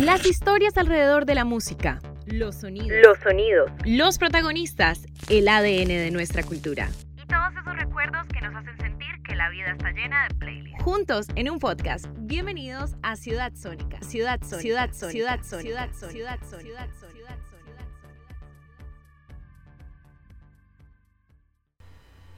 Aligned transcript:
Las 0.00 0.24
historias 0.26 0.76
alrededor 0.76 1.26
de 1.26 1.34
la 1.34 1.44
música. 1.44 1.98
Los 2.24 2.54
sonidos. 2.54 3.00
Los 3.04 3.18
sonidos. 3.18 3.68
Los 3.84 4.18
protagonistas. 4.18 5.00
El 5.28 5.48
ADN 5.48 5.88
de 5.88 6.10
nuestra 6.12 6.44
cultura. 6.44 6.88
Y 7.20 7.26
todos 7.26 7.50
esos 7.60 7.76
recuerdos 7.76 8.24
que 8.28 8.40
nos 8.40 8.54
hacen 8.54 8.78
sentir 8.78 9.08
que 9.26 9.34
la 9.34 9.50
vida 9.50 9.72
está 9.72 9.90
llena 9.90 10.28
de 10.28 10.34
playlists. 10.36 10.84
Juntos 10.84 11.26
en 11.34 11.50
un 11.50 11.58
podcast. 11.58 12.06
Bienvenidos 12.16 12.94
a 13.02 13.16
Ciudad 13.16 13.52
Sónica. 13.56 14.00
Ciudad 14.02 14.38
Sónica. 14.40 14.60
Ciudad 14.60 14.90
Sónica. 14.92 15.10
Ciudad 15.10 15.40
Sónica. 15.42 15.62
Ciudad 15.62 15.88
Sónica. 15.98 16.12
Ciudad 16.12 16.38
Sónica. 16.48 16.60
Ciudad 16.60 17.38
Sónica. 17.50 17.84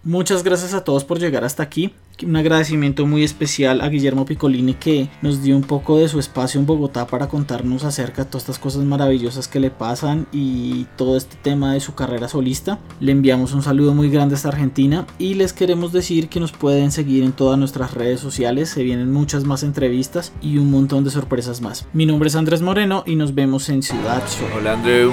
Muchas 0.03 0.43
gracias 0.43 0.73
a 0.73 0.83
todos 0.83 1.05
por 1.05 1.19
llegar 1.19 1.45
hasta 1.45 1.63
aquí. 1.63 1.95
Un 2.23 2.37
agradecimiento 2.37 3.07
muy 3.07 3.25
especial 3.25 3.81
a 3.81 3.89
Guillermo 3.89 4.27
Piccolini 4.27 4.75
que 4.75 5.09
nos 5.23 5.43
dio 5.43 5.57
un 5.57 5.63
poco 5.63 5.99
de 5.99 6.09
su 6.09 6.19
espacio 6.19 6.61
en 6.61 6.67
Bogotá 6.67 7.07
para 7.07 7.29
contarnos 7.29 7.85
acerca 7.85 8.25
de 8.25 8.31
todas 8.31 8.43
estas 8.43 8.59
cosas 8.59 8.85
maravillosas 8.85 9.49
que 9.49 9.59
le 9.59 9.71
pasan 9.71 10.27
y 10.31 10.85
todo 10.97 11.17
este 11.17 11.37
tema 11.41 11.73
de 11.73 11.81
su 11.81 11.95
carrera 11.95 12.29
solista. 12.29 12.79
Le 13.01 13.13
enviamos 13.13 13.55
un 13.55 13.63
saludo 13.63 13.95
muy 13.95 14.11
grande 14.11 14.35
hasta 14.35 14.49
Argentina 14.49 15.07
y 15.19 15.35
les 15.35 15.55
queremos 15.55 15.93
decir 15.93 16.29
que 16.29 16.41
nos 16.41 16.53
pueden 16.53 16.91
seguir 16.91 17.25
en 17.25 17.33
todas 17.33 17.59
nuestras 17.59 17.95
redes 17.95 18.21
sociales. 18.21 18.69
Se 18.69 18.83
vienen 18.83 19.11
muchas 19.11 19.45
más 19.45 19.63
entrevistas 19.63 20.33
y 20.43 20.59
un 20.59 20.71
montón 20.71 21.05
de 21.05 21.11
sorpresas 21.11 21.63
más. 21.63 21.87
Mi 21.95 22.05
nombre 22.05 22.29
es 22.29 22.37
Andrés 22.37 22.61
Moreno 22.61 23.03
y 23.07 23.17
nos 23.17 23.35
vemos 23.35 23.69
en 23.71 23.83
Ciudad 23.83 24.23
Sol. 24.29 24.49
Hola 24.59 24.75
Andrew, 24.75 25.11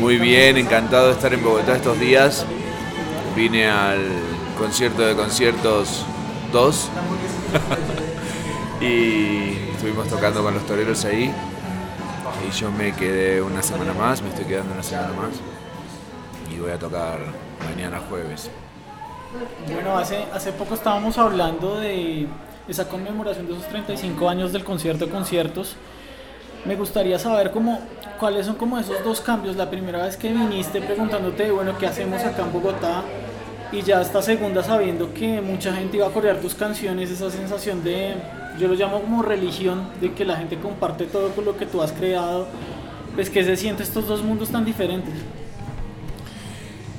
muy 0.00 0.18
bien, 0.18 0.56
encantado 0.56 1.06
de 1.06 1.12
estar 1.12 1.32
en 1.32 1.42
Bogotá 1.42 1.76
estos 1.76 2.00
días. 2.00 2.44
Vine 3.36 3.68
al 3.68 4.00
concierto 4.58 5.02
de 5.02 5.14
conciertos 5.14 6.04
2 6.52 6.90
y 8.80 9.70
estuvimos 9.72 10.08
tocando 10.08 10.42
con 10.42 10.54
los 10.54 10.66
toreros 10.66 11.04
ahí 11.04 11.32
y 12.46 12.50
yo 12.52 12.70
me 12.70 12.92
quedé 12.92 13.42
una 13.42 13.62
semana 13.62 13.92
más, 13.92 14.22
me 14.22 14.28
estoy 14.28 14.44
quedando 14.44 14.72
una 14.72 14.82
semana 14.82 15.08
más 15.08 15.30
y 16.52 16.58
voy 16.58 16.70
a 16.70 16.78
tocar 16.78 17.18
mañana 17.68 18.00
jueves. 18.08 18.50
Bueno, 19.70 19.98
hace, 19.98 20.24
hace 20.32 20.52
poco 20.52 20.74
estábamos 20.74 21.18
hablando 21.18 21.78
de 21.78 22.26
esa 22.66 22.88
conmemoración 22.88 23.46
de 23.46 23.54
esos 23.54 23.68
35 23.68 24.28
años 24.28 24.52
del 24.52 24.64
concierto 24.64 25.06
de 25.06 25.10
conciertos. 25.10 25.76
Me 26.64 26.76
gustaría 26.76 27.18
saber 27.18 27.50
cómo, 27.50 27.80
cuáles 28.18 28.46
son 28.46 28.56
como 28.56 28.78
esos 28.78 29.02
dos 29.04 29.20
cambios. 29.20 29.56
La 29.56 29.70
primera 29.70 30.02
vez 30.02 30.16
que 30.16 30.32
viniste 30.32 30.80
preguntándote, 30.80 31.50
bueno, 31.50 31.76
¿qué 31.78 31.86
hacemos 31.86 32.22
acá 32.24 32.42
en 32.42 32.52
Bogotá? 32.52 33.02
Y 33.72 33.82
ya 33.82 34.00
esta 34.00 34.22
segunda 34.22 34.62
sabiendo 34.62 35.12
que 35.12 35.40
mucha 35.40 35.74
gente 35.74 35.98
iba 35.98 36.06
a 36.06 36.10
corear 36.10 36.40
tus 36.40 36.54
canciones, 36.54 37.10
esa 37.10 37.30
sensación 37.30 37.84
de, 37.84 38.14
yo 38.58 38.68
lo 38.68 38.74
llamo 38.74 39.00
como 39.00 39.22
religión, 39.22 39.88
de 40.00 40.12
que 40.12 40.24
la 40.24 40.36
gente 40.36 40.58
comparte 40.58 41.04
todo 41.04 41.30
con 41.30 41.44
lo 41.44 41.56
que 41.56 41.66
tú 41.66 41.82
has 41.82 41.92
creado, 41.92 42.46
pues 43.14 43.30
que 43.30 43.44
se 43.44 43.56
siente 43.56 43.82
estos 43.82 44.06
dos 44.06 44.22
mundos 44.22 44.50
tan 44.50 44.64
diferentes. 44.64 45.14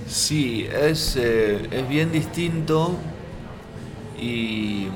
Sí, 0.07 0.67
es, 0.71 1.15
eh, 1.15 1.67
es 1.71 1.87
bien 1.87 2.11
distinto 2.11 2.95
y 4.19 4.87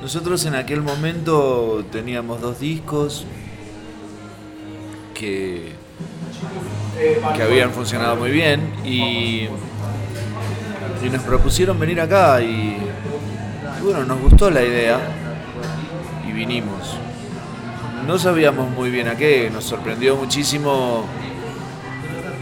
nosotros 0.00 0.44
en 0.44 0.54
aquel 0.54 0.82
momento 0.82 1.84
teníamos 1.90 2.40
dos 2.40 2.58
discos 2.58 3.24
que, 5.14 5.72
que 7.36 7.42
habían 7.42 7.70
funcionado 7.70 8.16
muy 8.16 8.30
bien 8.30 8.60
y 8.84 9.46
y 11.04 11.10
nos 11.10 11.22
propusieron 11.22 11.78
venir 11.78 12.00
acá 12.00 12.40
y, 12.40 12.76
bueno, 13.82 14.04
nos 14.04 14.20
gustó 14.20 14.50
la 14.50 14.62
idea 14.62 14.98
y 16.26 16.32
vinimos. 16.32 16.96
No 18.06 18.18
sabíamos 18.18 18.70
muy 18.70 18.90
bien 18.90 19.08
a 19.08 19.16
qué, 19.16 19.50
nos 19.52 19.64
sorprendió 19.64 20.16
muchísimo 20.16 21.04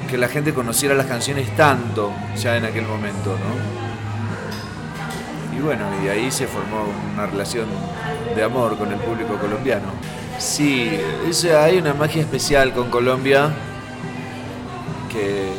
que 0.09 0.19
la 0.19 0.29
gente 0.29 0.53
conociera 0.53 0.95
las 0.95 1.07
canciones 1.07 1.55
tanto 1.57 2.13
ya 2.37 2.57
en 2.57 2.65
aquel 2.65 2.85
momento, 2.85 3.31
¿no? 3.31 3.81
Y 5.57 5.61
bueno, 5.61 5.85
y 6.03 6.09
ahí 6.09 6.31
se 6.31 6.47
formó 6.47 6.87
una 7.15 7.27
relación 7.27 7.67
de 8.35 8.43
amor 8.43 8.77
con 8.79 8.91
el 8.91 8.99
público 8.99 9.37
colombiano. 9.37 9.89
Sí, 10.39 10.91
hay 11.55 11.79
una 11.79 11.93
magia 11.93 12.23
especial 12.23 12.73
con 12.73 12.91
Colombia 12.91 13.51
que 15.13 15.50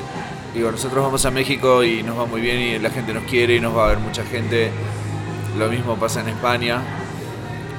Digo, 0.53 0.69
nosotros 0.69 1.03
vamos 1.03 1.25
a 1.25 1.31
México 1.31 1.83
y 1.83 2.03
nos 2.03 2.19
va 2.19 2.25
muy 2.25 2.41
bien 2.41 2.59
y 2.59 2.79
la 2.79 2.89
gente 2.89 3.13
nos 3.13 3.23
quiere 3.23 3.55
y 3.55 3.59
nos 3.61 3.75
va 3.75 3.85
a 3.85 3.87
ver 3.89 3.99
mucha 3.99 4.23
gente. 4.23 4.69
Lo 5.57 5.69
mismo 5.69 5.95
pasa 5.95 6.21
en 6.21 6.29
España. 6.29 6.81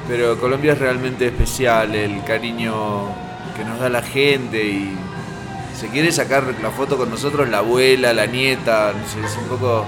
Pero 0.08 0.38
Colombia 0.38 0.72
es 0.72 0.78
realmente 0.78 1.26
especial, 1.26 1.94
el 1.94 2.24
cariño 2.24 3.06
que 3.56 3.64
nos 3.64 3.78
da 3.78 3.88
la 3.88 4.02
gente 4.02 4.64
y 4.64 4.96
se 5.74 5.88
quiere 5.88 6.10
sacar 6.12 6.44
la 6.62 6.70
foto 6.70 6.96
con 6.96 7.10
nosotros 7.10 7.48
la 7.48 7.58
abuela, 7.58 8.12
la 8.12 8.26
nieta, 8.26 8.92
no 8.92 9.06
sé, 9.08 9.24
es 9.24 9.36
un 9.36 9.48
poco 9.48 9.86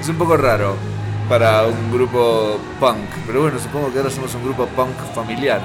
es 0.00 0.08
un 0.08 0.16
poco 0.16 0.36
raro 0.36 0.76
para 1.28 1.66
un 1.66 1.92
grupo 1.92 2.58
punk, 2.80 3.08
pero 3.26 3.42
bueno, 3.42 3.58
supongo 3.58 3.92
que 3.92 3.98
ahora 3.98 4.10
somos 4.10 4.34
un 4.34 4.44
grupo 4.44 4.66
punk 4.66 4.96
familiar. 5.14 5.60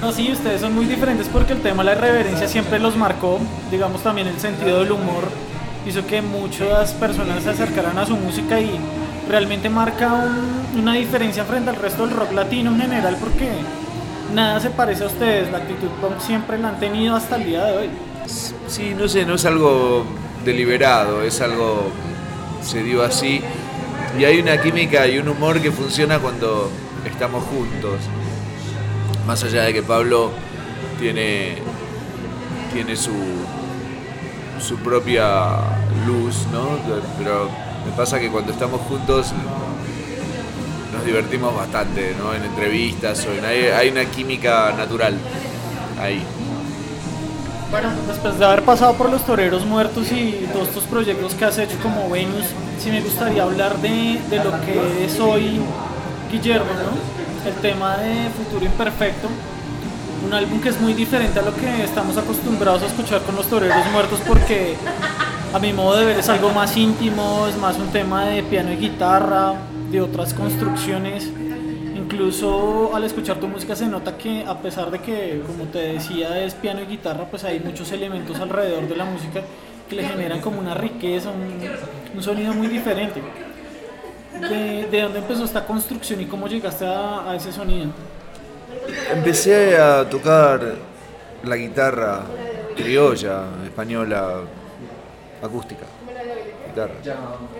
Bueno, 0.00 0.14
sí, 0.14 0.30
ustedes 0.30 0.60
son 0.60 0.76
muy 0.76 0.86
diferentes 0.86 1.26
porque 1.26 1.54
el 1.54 1.60
tema 1.60 1.82
de 1.82 1.90
la 1.90 1.96
irreverencia 1.96 2.46
siempre 2.46 2.78
los 2.78 2.96
marcó, 2.96 3.40
digamos 3.68 4.00
también 4.00 4.28
el 4.28 4.38
sentido 4.38 4.78
del 4.78 4.92
humor 4.92 5.24
hizo 5.84 6.06
que 6.06 6.22
muchas 6.22 6.92
personas 6.92 7.42
se 7.42 7.50
acercaran 7.50 7.98
a 7.98 8.06
su 8.06 8.16
música 8.16 8.60
y 8.60 8.78
realmente 9.28 9.68
marca 9.68 10.24
una 10.76 10.94
diferencia 10.94 11.44
frente 11.44 11.70
al 11.70 11.76
resto 11.76 12.06
del 12.06 12.16
rock 12.16 12.32
latino 12.32 12.70
en 12.70 12.80
general 12.80 13.16
porque 13.18 13.48
nada 14.32 14.60
se 14.60 14.70
parece 14.70 15.02
a 15.02 15.08
ustedes, 15.08 15.50
la 15.50 15.58
actitud 15.58 15.88
punk 16.00 16.20
siempre 16.20 16.58
la 16.58 16.68
han 16.68 16.78
tenido 16.78 17.16
hasta 17.16 17.34
el 17.34 17.46
día 17.46 17.64
de 17.64 17.76
hoy. 17.76 17.90
Sí, 18.68 18.94
no 18.96 19.08
sé, 19.08 19.26
no 19.26 19.34
es 19.34 19.44
algo 19.46 20.04
deliberado, 20.44 21.22
es 21.22 21.40
algo 21.40 21.90
se 22.62 22.84
dio 22.84 23.02
así 23.02 23.40
y 24.16 24.24
hay 24.24 24.38
una 24.38 24.62
química 24.62 25.08
y 25.08 25.18
un 25.18 25.28
humor 25.28 25.60
que 25.60 25.72
funciona 25.72 26.20
cuando 26.20 26.70
estamos 27.04 27.42
juntos 27.46 27.98
más 29.28 29.44
allá 29.44 29.64
de 29.64 29.74
que 29.74 29.82
Pablo 29.82 30.30
tiene, 30.98 31.58
tiene 32.72 32.96
su, 32.96 33.12
su 34.58 34.76
propia 34.78 35.58
luz, 36.06 36.46
¿no? 36.50 36.78
Pero 37.18 37.50
me 37.84 37.92
pasa 37.94 38.18
que 38.18 38.30
cuando 38.30 38.52
estamos 38.52 38.80
juntos 38.88 39.34
nos 40.94 41.04
divertimos 41.04 41.54
bastante, 41.54 42.16
¿no? 42.18 42.32
En 42.32 42.42
entrevistas 42.42 43.26
en, 43.26 43.44
hay, 43.44 43.90
una 43.90 44.06
química 44.06 44.72
natural 44.78 45.14
ahí. 46.00 46.22
Bueno, 47.70 47.90
después 48.06 48.38
de 48.38 48.46
haber 48.46 48.62
pasado 48.62 48.94
por 48.94 49.10
los 49.10 49.26
toreros 49.26 49.66
muertos 49.66 50.10
y 50.10 50.48
todos 50.54 50.68
estos 50.68 50.84
proyectos 50.84 51.34
que 51.34 51.44
has 51.44 51.58
hecho 51.58 51.76
como 51.82 52.08
Venus, 52.08 52.46
sí 52.82 52.90
me 52.90 53.02
gustaría 53.02 53.42
hablar 53.42 53.76
de, 53.82 54.22
de 54.30 54.36
lo 54.42 54.58
que 54.62 55.04
es 55.04 55.20
hoy 55.20 55.60
Guillermo, 56.32 56.72
¿no? 56.72 57.27
El 57.46 57.54
tema 57.54 57.96
de 57.98 58.28
Futuro 58.30 58.64
Imperfecto, 58.64 59.28
un 60.26 60.34
álbum 60.34 60.60
que 60.60 60.70
es 60.70 60.80
muy 60.80 60.94
diferente 60.94 61.38
a 61.38 61.42
lo 61.42 61.54
que 61.54 61.84
estamos 61.84 62.16
acostumbrados 62.16 62.82
a 62.82 62.86
escuchar 62.86 63.22
con 63.22 63.36
los 63.36 63.46
toreros 63.46 63.86
muertos 63.92 64.20
porque 64.26 64.74
a 65.52 65.58
mi 65.58 65.72
modo 65.72 65.96
de 65.96 66.06
ver 66.06 66.18
es 66.18 66.28
algo 66.28 66.50
más 66.50 66.76
íntimo, 66.76 67.46
es 67.48 67.56
más 67.56 67.76
un 67.78 67.88
tema 67.88 68.24
de 68.26 68.42
piano 68.42 68.72
y 68.72 68.76
guitarra, 68.76 69.54
de 69.90 70.00
otras 70.00 70.34
construcciones. 70.34 71.30
Incluso 71.96 72.94
al 72.94 73.04
escuchar 73.04 73.38
tu 73.38 73.48
música 73.48 73.76
se 73.76 73.86
nota 73.86 74.16
que 74.16 74.44
a 74.46 74.58
pesar 74.58 74.90
de 74.90 74.98
que, 74.98 75.42
como 75.46 75.64
te 75.64 75.78
decía, 75.78 76.42
es 76.42 76.54
piano 76.54 76.80
y 76.82 76.86
guitarra, 76.86 77.26
pues 77.30 77.44
hay 77.44 77.60
muchos 77.60 77.92
elementos 77.92 78.38
alrededor 78.40 78.88
de 78.88 78.96
la 78.96 79.04
música 79.04 79.42
que 79.88 79.96
le 79.96 80.06
generan 80.06 80.40
como 80.40 80.58
una 80.58 80.74
riqueza, 80.74 81.30
un, 81.30 82.16
un 82.16 82.22
sonido 82.22 82.52
muy 82.54 82.66
diferente 82.66 83.22
de, 84.40 85.00
dónde 85.02 85.18
empezó 85.18 85.44
esta 85.44 85.66
construcción 85.66 86.20
y 86.20 86.26
cómo 86.26 86.46
llegaste 86.46 86.86
a, 86.86 87.34
ese 87.36 87.52
sonido? 87.52 87.90
Empecé 89.12 89.76
a 89.76 90.08
tocar 90.08 90.60
la 91.44 91.56
guitarra 91.56 92.22
criolla, 92.76 93.44
española, 93.64 94.40
acústica, 95.42 95.86
guitarra, 96.68 96.94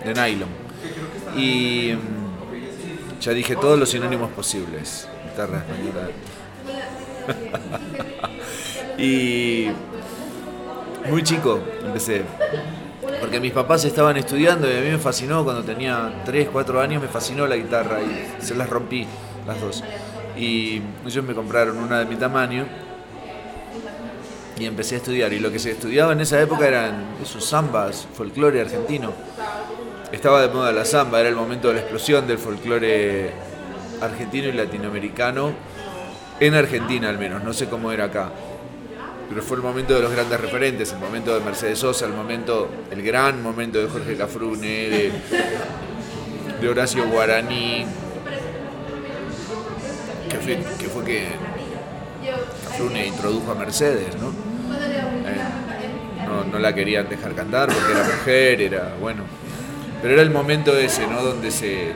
de 0.03 0.13
nylon. 0.13 0.49
Y 1.35 1.93
mm, 1.93 3.19
ya 3.19 3.31
dije 3.33 3.55
todos 3.55 3.77
los 3.77 3.89
sinónimos 3.89 4.31
posibles, 4.31 5.07
guitarra 5.29 5.59
española. 5.59 6.09
y 8.97 9.67
muy 11.09 11.23
chico 11.23 11.59
empecé 11.83 12.23
porque 13.29 13.41
mis 13.41 13.51
papás 13.51 13.85
estaban 13.85 14.17
estudiando 14.17 14.67
y 14.67 14.75
a 14.75 14.81
mí 14.81 14.89
me 14.89 14.97
fascinó 14.97 15.43
cuando 15.43 15.63
tenía 15.63 16.23
3, 16.25 16.49
4 16.51 16.81
años, 16.81 16.99
me 16.99 17.07
fascinó 17.07 17.45
la 17.45 17.57
guitarra 17.57 17.99
y 18.01 18.43
se 18.43 18.55
las 18.55 18.67
rompí 18.67 19.05
las 19.45 19.61
dos. 19.61 19.83
Y 20.35 20.81
ellos 21.05 21.23
me 21.23 21.35
compraron 21.35 21.77
una 21.77 21.99
de 21.99 22.05
mi 22.05 22.15
tamaño 22.15 22.65
y 24.57 24.65
empecé 24.65 24.95
a 24.95 24.97
estudiar. 24.97 25.31
Y 25.31 25.39
lo 25.39 25.51
que 25.51 25.59
se 25.59 25.69
estudiaba 25.69 26.13
en 26.13 26.21
esa 26.21 26.41
época 26.41 26.67
eran 26.67 27.05
esos 27.21 27.47
zambas, 27.47 28.07
folclore 28.15 28.61
argentino. 28.61 29.13
Estaba 30.11 30.41
de 30.41 30.47
moda 30.47 30.71
la 30.71 30.83
zamba, 30.83 31.19
era 31.19 31.29
el 31.29 31.35
momento 31.35 31.67
de 31.67 31.75
la 31.75 31.79
explosión 31.81 32.25
del 32.25 32.39
folclore 32.39 33.29
argentino 34.01 34.47
y 34.47 34.53
latinoamericano. 34.53 35.51
En 36.39 36.55
Argentina 36.55 37.09
al 37.09 37.19
menos, 37.19 37.43
no 37.43 37.53
sé 37.53 37.69
cómo 37.69 37.91
era 37.91 38.05
acá. 38.05 38.31
Pero 39.29 39.43
fue 39.43 39.57
el 39.57 39.63
momento 39.63 39.93
de 39.93 40.01
los 40.01 40.11
grandes 40.11 40.39
referentes, 40.41 40.91
el 40.91 40.99
momento 40.99 41.37
de 41.37 41.45
Mercedes 41.45 41.77
Sosa, 41.77 42.05
el 42.05 42.13
momento, 42.13 42.67
el 42.89 43.03
gran 43.03 43.43
momento 43.43 43.79
de 43.79 43.87
Jorge 43.87 44.17
Cafrune, 44.17 45.11
de, 46.59 46.67
Horacio 46.67 47.07
Guaraní, 47.07 47.85
que 50.29 50.37
fue 50.37 51.05
que, 51.05 51.05
que 51.05 51.27
Cafrune 52.63 53.07
introdujo 53.07 53.51
a 53.51 53.55
Mercedes, 53.55 54.15
¿no? 54.19 54.29
Eh, 54.29 56.25
¿no? 56.25 56.43
No 56.45 56.59
la 56.59 56.73
querían 56.73 57.07
dejar 57.07 57.35
cantar 57.35 57.69
porque 57.69 57.91
era 57.91 58.03
mujer, 58.03 58.61
era 58.61 58.95
bueno. 58.99 59.23
Pero 60.01 60.13
era 60.13 60.23
el 60.23 60.31
momento 60.31 60.75
ese, 60.77 61.05
¿no? 61.07 61.21
Donde 61.21 61.51
se. 61.51 61.91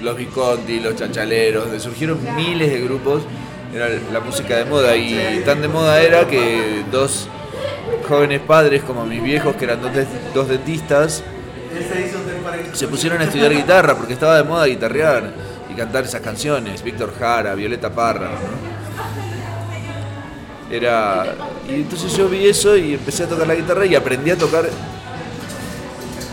Los 0.00 0.16
Visconti, 0.16 0.80
los 0.80 0.96
chachaleros, 0.96 1.64
donde 1.64 1.78
surgieron 1.78 2.18
miles 2.34 2.72
de 2.72 2.80
grupos, 2.80 3.22
era 3.74 3.88
la 4.12 4.20
música 4.20 4.56
de 4.56 4.64
moda. 4.64 4.96
Y 4.96 5.42
tan 5.44 5.62
de 5.62 5.68
moda 5.68 6.00
era 6.02 6.26
que 6.26 6.84
dos 6.90 7.28
jóvenes 8.08 8.40
padres, 8.40 8.82
como 8.82 9.04
mis 9.04 9.22
viejos, 9.22 9.56
que 9.56 9.64
eran 9.64 9.80
dos, 9.80 9.92
dos 10.34 10.48
dentistas, 10.48 11.22
se 12.72 12.88
pusieron 12.88 13.20
a 13.20 13.24
estudiar 13.24 13.52
guitarra 13.52 13.96
porque 13.96 14.12
estaba 14.12 14.36
de 14.36 14.44
moda 14.44 14.66
guitarrear 14.66 15.32
y 15.70 15.74
cantar 15.74 16.04
esas 16.04 16.20
canciones. 16.20 16.82
Víctor 16.82 17.12
Jara, 17.18 17.54
Violeta 17.54 17.90
Parra. 17.90 18.30
Era. 20.70 21.34
Y 21.68 21.74
entonces 21.74 22.16
yo 22.16 22.28
vi 22.28 22.46
eso 22.46 22.76
y 22.76 22.94
empecé 22.94 23.24
a 23.24 23.28
tocar 23.28 23.46
la 23.46 23.54
guitarra 23.54 23.86
y 23.86 23.94
aprendí 23.94 24.30
a 24.30 24.38
tocar 24.38 24.68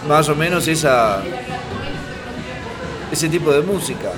más 0.08 0.30
o 0.30 0.36
menos 0.36 0.68
esa 0.68 1.22
ese 3.12 3.30
tipo 3.30 3.52
de 3.52 3.62
música. 3.62 4.12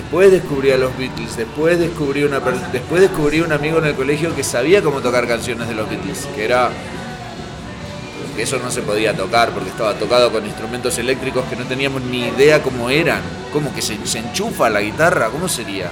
Después 0.00 0.32
descubrí 0.32 0.70
a 0.70 0.78
los 0.78 0.96
Beatles, 0.96 1.36
después 1.36 1.78
descubrí 1.78 2.24
una 2.24 2.40
después 2.72 3.02
descubrí 3.02 3.42
un 3.42 3.52
amigo 3.52 3.78
en 3.78 3.84
el 3.84 3.94
colegio 3.94 4.34
que 4.34 4.42
sabía 4.42 4.80
cómo 4.82 5.00
tocar 5.00 5.28
canciones 5.28 5.68
de 5.68 5.74
los 5.74 5.90
Beatles, 5.90 6.26
que 6.34 6.46
era 6.46 6.70
que 8.34 8.42
eso 8.42 8.58
no 8.58 8.70
se 8.70 8.80
podía 8.80 9.14
tocar 9.14 9.50
porque 9.50 9.68
estaba 9.68 9.92
tocado 9.94 10.32
con 10.32 10.46
instrumentos 10.46 10.96
eléctricos 10.96 11.44
que 11.50 11.54
no 11.54 11.66
teníamos 11.66 12.00
ni 12.00 12.28
idea 12.28 12.62
cómo 12.62 12.88
eran, 12.88 13.20
cómo 13.52 13.74
que 13.74 13.82
se, 13.82 14.04
se 14.06 14.20
enchufa 14.20 14.70
la 14.70 14.80
guitarra, 14.80 15.28
cómo 15.28 15.48
sería. 15.48 15.90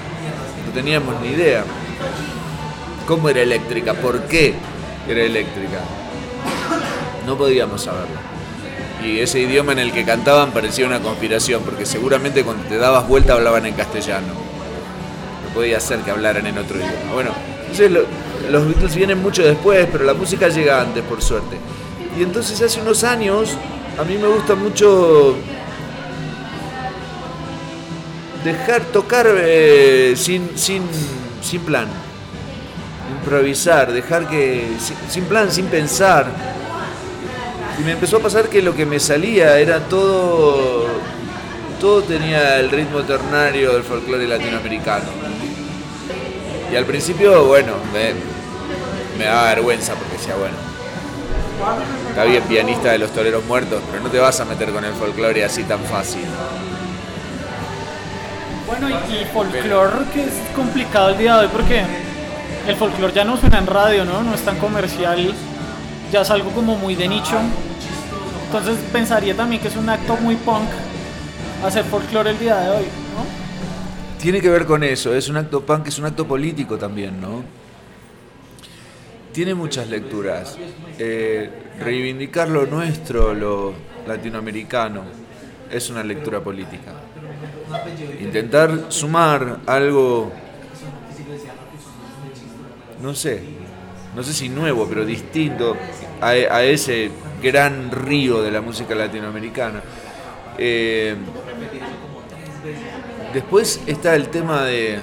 No 0.66 0.72
teníamos 0.72 1.20
ni 1.20 1.28
idea. 1.28 1.62
¿Cómo 3.06 3.28
era 3.28 3.42
eléctrica? 3.42 3.92
¿Por 3.92 4.22
qué 4.22 4.54
era 5.06 5.22
eléctrica? 5.22 5.80
No 7.26 7.36
podíamos 7.36 7.82
saberlo 7.82 8.37
y 9.02 9.20
ese 9.20 9.40
idioma 9.40 9.72
en 9.72 9.78
el 9.78 9.92
que 9.92 10.04
cantaban 10.04 10.50
parecía 10.50 10.86
una 10.86 11.00
conspiración, 11.00 11.62
porque 11.62 11.86
seguramente 11.86 12.44
cuando 12.44 12.64
te 12.64 12.76
dabas 12.78 13.06
vuelta 13.06 13.34
hablaban 13.34 13.66
en 13.66 13.74
castellano. 13.74 14.26
No 14.28 15.54
podía 15.54 15.78
ser 15.80 16.00
que 16.00 16.10
hablaran 16.10 16.46
en 16.46 16.58
otro 16.58 16.76
idioma. 16.76 17.12
Bueno, 17.12 17.30
entonces 17.60 17.92
los 18.50 18.66
Beatles 18.66 18.94
vienen 18.94 19.22
mucho 19.22 19.42
después, 19.42 19.86
pero 19.90 20.04
la 20.04 20.14
música 20.14 20.48
llega 20.48 20.80
antes, 20.80 21.02
por 21.04 21.22
suerte. 21.22 21.58
Y 22.18 22.22
entonces 22.22 22.60
hace 22.60 22.80
unos 22.80 23.04
años, 23.04 23.50
a 23.98 24.04
mí 24.04 24.18
me 24.18 24.26
gusta 24.26 24.54
mucho 24.54 25.36
dejar 28.44 28.82
tocar 28.86 29.26
eh, 29.30 30.14
sin, 30.16 30.56
sin, 30.56 30.82
sin 31.42 31.60
plan, 31.60 31.86
improvisar, 33.20 33.92
dejar 33.92 34.28
que, 34.28 34.66
sin 35.08 35.24
plan, 35.24 35.50
sin 35.52 35.66
pensar 35.66 36.26
y 37.78 37.82
me 37.82 37.92
empezó 37.92 38.16
a 38.16 38.20
pasar 38.20 38.48
que 38.48 38.60
lo 38.62 38.74
que 38.74 38.86
me 38.86 38.98
salía 38.98 39.58
era 39.58 39.80
todo. 39.80 40.86
Todo 41.80 42.02
tenía 42.02 42.58
el 42.58 42.70
ritmo 42.70 43.02
ternario 43.02 43.72
del 43.72 43.84
folclore 43.84 44.26
latinoamericano. 44.26 45.06
Y 46.72 46.76
al 46.76 46.84
principio, 46.84 47.44
bueno, 47.44 47.74
me, 47.92 48.14
me 49.16 49.24
daba 49.24 49.54
vergüenza 49.54 49.94
porque 49.94 50.16
decía, 50.16 50.34
bueno, 50.34 50.56
está 52.08 52.24
bien 52.24 52.42
pianista 52.44 52.90
de 52.90 52.98
los 52.98 53.12
toreros 53.12 53.44
muertos, 53.44 53.80
pero 53.90 54.02
no 54.02 54.10
te 54.10 54.18
vas 54.18 54.40
a 54.40 54.44
meter 54.44 54.70
con 54.72 54.84
el 54.84 54.92
folclore 54.94 55.44
así 55.44 55.62
tan 55.62 55.80
fácil. 55.84 56.24
Bueno, 58.66 58.88
y, 58.90 59.24
folclore 59.32 60.04
que 60.12 60.24
es 60.24 60.34
complicado 60.54 61.10
el 61.10 61.18
día 61.18 61.36
de 61.36 61.46
hoy 61.46 61.50
porque 61.52 61.84
el 62.66 62.76
folclore 62.76 63.14
ya 63.14 63.24
no 63.24 63.36
suena 63.36 63.58
en 63.58 63.66
radio, 63.66 64.04
¿no? 64.04 64.22
No 64.22 64.34
es 64.34 64.42
tan 64.42 64.58
comercial, 64.58 65.32
ya 66.10 66.22
es 66.22 66.30
algo 66.30 66.50
como 66.50 66.76
muy 66.76 66.94
de 66.94 67.08
nicho. 67.08 67.38
Entonces 68.46 68.78
pensaría 68.92 69.36
también 69.36 69.60
que 69.60 69.68
es 69.68 69.76
un 69.76 69.88
acto 69.88 70.16
muy 70.16 70.36
punk 70.36 70.68
hacer 71.64 71.84
folclore 71.84 72.30
el 72.30 72.38
día 72.38 72.56
de 72.56 72.70
hoy, 72.70 72.84
¿no? 72.84 74.18
Tiene 74.20 74.40
que 74.40 74.48
ver 74.48 74.64
con 74.64 74.82
eso, 74.82 75.14
es 75.14 75.28
un 75.28 75.36
acto 75.36 75.64
punk, 75.64 75.88
es 75.88 75.98
un 75.98 76.06
acto 76.06 76.26
político 76.26 76.78
también, 76.78 77.20
¿no? 77.20 77.42
Tiene 79.32 79.54
muchas 79.54 79.88
lecturas. 79.88 80.56
Eh, 80.98 81.50
reivindicar 81.78 82.48
lo 82.48 82.66
nuestro, 82.66 83.34
lo 83.34 83.74
latinoamericano, 84.06 85.02
es 85.70 85.90
una 85.90 86.02
lectura 86.02 86.40
política. 86.40 86.92
Intentar 88.20 88.86
sumar 88.88 89.60
algo, 89.66 90.32
no 93.02 93.14
sé, 93.14 93.42
no 94.16 94.22
sé 94.22 94.32
si 94.32 94.48
nuevo, 94.48 94.86
pero 94.88 95.04
distinto 95.04 95.76
a, 96.20 96.62
ese 96.64 97.10
gran 97.42 97.90
río 97.90 98.42
de 98.42 98.50
la 98.50 98.60
música 98.60 98.94
latinoamericana. 98.94 99.82
Eh, 100.56 101.14
después 103.32 103.80
está 103.86 104.14
el 104.16 104.28
tema 104.28 104.64
de 104.64 104.98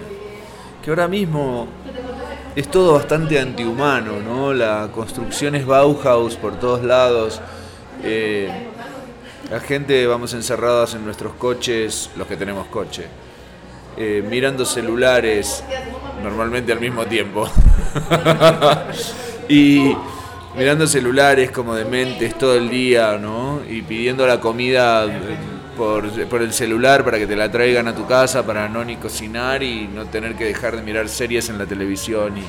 que 0.83 0.89
ahora 0.89 1.07
mismo 1.07 1.67
es 2.55 2.69
todo 2.69 2.93
bastante 2.93 3.39
antihumano, 3.39 4.19
¿no? 4.19 4.53
La 4.53 4.89
construcción 4.93 5.55
es 5.55 5.65
Bauhaus 5.65 6.35
por 6.35 6.59
todos 6.59 6.83
lados. 6.83 7.41
Eh, 8.03 8.49
la 9.49 9.59
gente 9.59 10.05
vamos 10.07 10.33
encerrados 10.33 10.95
en 10.95 11.05
nuestros 11.05 11.33
coches, 11.33 12.09
los 12.15 12.27
que 12.27 12.35
tenemos 12.35 12.67
coche, 12.67 13.05
eh, 13.97 14.23
mirando 14.27 14.65
celulares, 14.65 15.63
normalmente 16.23 16.71
al 16.71 16.79
mismo 16.79 17.05
tiempo. 17.05 17.47
y 19.49 19.95
mirando 20.57 20.87
celulares 20.87 21.51
como 21.51 21.75
dementes 21.75 22.37
todo 22.37 22.55
el 22.55 22.69
día, 22.69 23.17
¿no? 23.17 23.61
Y 23.67 23.81
pidiendo 23.81 24.25
la 24.25 24.39
comida 24.39 25.05
por, 25.75 26.05
el 26.41 26.53
celular 26.53 27.03
para 27.03 27.17
que 27.17 27.27
te 27.27 27.35
la 27.35 27.51
traigan 27.51 27.87
a 27.87 27.95
tu 27.95 28.07
casa 28.07 28.45
para 28.45 28.69
no 28.69 28.85
ni 28.85 28.95
cocinar 28.95 29.61
y 29.63 29.87
no 29.87 30.05
tener 30.05 30.35
que 30.35 30.45
dejar 30.45 30.77
de 30.77 30.81
mirar 30.81 31.09
series 31.09 31.49
en 31.49 31.57
la 31.57 31.65
televisión. 31.65 32.37
Y, 32.37 32.43